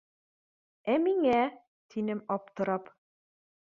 [0.95, 1.37] —Ә миңә?—
[1.95, 2.95] тинем аптырам.